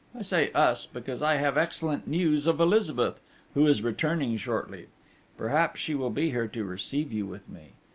[0.17, 3.21] I say 'us,' because I have excellent news of Elizabeth,
[3.53, 4.87] who is returning shortly:
[5.37, 7.73] perhaps she will be here to receive you with me.